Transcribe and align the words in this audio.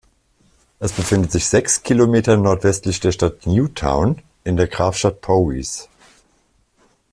Es 0.79 0.93
befindet 0.93 1.31
sich 1.31 1.45
sechs 1.47 1.83
Kilometer 1.83 2.35
nordwestlich 2.35 2.99
der 3.01 3.11
Stadt 3.11 3.45
Newtown 3.45 4.23
in 4.43 4.57
der 4.57 4.65
Grafschaft 4.67 5.21
Powys. 5.21 5.89